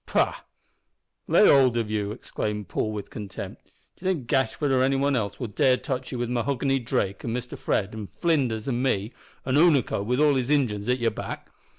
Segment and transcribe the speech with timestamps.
[0.07, 0.33] "Pooh!
[1.27, 5.39] lay hold of you!" exclaimed Paul, with contempt; "d'ye think Gashford or any one else
[5.39, 9.13] will dare to touch you with Mahoghany Drake an' Mister Fred an' Flinders an' me,
[9.45, 11.51] and Unaco with all his Injins at your back?